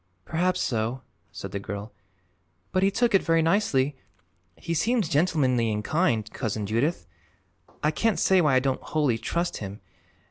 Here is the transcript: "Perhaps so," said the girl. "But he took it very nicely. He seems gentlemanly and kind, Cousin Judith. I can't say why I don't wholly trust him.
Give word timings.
"Perhaps 0.25 0.61
so," 0.61 1.03
said 1.31 1.51
the 1.51 1.59
girl. 1.59 1.93
"But 2.71 2.81
he 2.81 2.89
took 2.89 3.13
it 3.13 3.21
very 3.21 3.43
nicely. 3.43 3.95
He 4.55 4.73
seems 4.73 5.07
gentlemanly 5.07 5.71
and 5.71 5.83
kind, 5.83 6.27
Cousin 6.33 6.65
Judith. 6.65 7.05
I 7.83 7.91
can't 7.91 8.17
say 8.17 8.41
why 8.41 8.55
I 8.55 8.59
don't 8.59 8.81
wholly 8.81 9.19
trust 9.19 9.57
him. 9.57 9.79